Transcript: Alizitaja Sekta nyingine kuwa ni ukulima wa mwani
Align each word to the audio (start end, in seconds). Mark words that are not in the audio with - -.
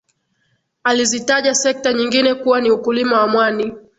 Alizitaja 0.83 1.55
Sekta 1.55 1.93
nyingine 1.93 2.33
kuwa 2.35 2.61
ni 2.61 2.71
ukulima 2.71 3.21
wa 3.21 3.27
mwani 3.27 3.73